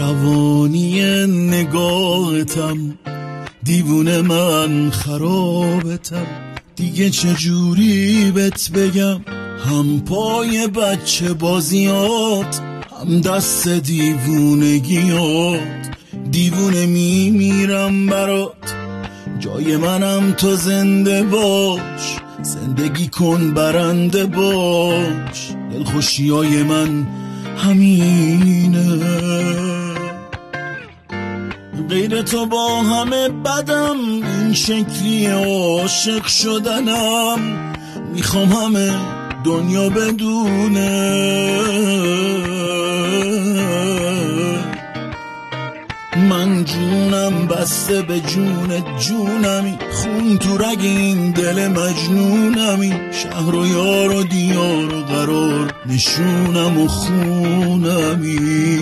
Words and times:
روانی 0.00 1.02
نگاهتم. 1.26 2.98
دیوونه 3.62 4.22
من 4.22 4.90
خرابتم. 4.90 6.26
دیگه 6.76 7.10
چجوری 7.10 8.30
بت 8.30 8.70
بگم؟ 8.70 9.20
هم 9.68 10.00
پای 10.00 10.66
بچه 10.66 11.32
بازیات 11.32 12.60
هم 13.00 13.20
دست 13.20 13.68
دیوونگیات. 13.68 15.60
دیوونه 16.30 16.86
میمیرم 16.86 18.06
برات. 18.06 18.74
جای 19.38 19.76
منم 19.76 20.32
تو 20.32 20.56
زنده 20.56 21.22
باش. 21.22 22.16
زندگی 22.42 23.08
کن 23.08 23.54
برنده 23.54 24.24
باش. 24.26 25.50
دلخوشی 25.72 26.30
های 26.30 26.62
من 26.62 27.06
همینه 27.56 28.49
غیر 31.90 32.22
تو 32.22 32.46
با 32.46 32.82
همه 32.82 33.28
بدم. 33.28 33.96
این 34.22 34.54
شکلی 34.54 35.26
عاشق 35.26 36.26
شدنم. 36.26 37.38
می‌خوام 38.14 38.52
همه 38.52 38.92
دنیا 39.44 39.88
بدونه. 39.88 41.60
من 46.30 46.64
جونم 46.64 47.46
بسته 47.46 48.02
به 48.02 48.20
جون 48.20 48.68
جونمی. 48.98 49.78
خون 49.92 50.38
تو 50.38 50.58
رگ 50.58 50.80
این 50.80 51.30
دل 51.30 51.68
مجنونمی. 51.68 52.92
شهر 53.12 53.54
و 53.54 53.66
یار 53.66 54.12
و 54.12 54.22
دیار 54.22 54.94
و 54.94 55.02
قرار 55.02 55.74
نشونم 55.86 56.80
و 56.80 56.88
خونمی. 56.88 58.80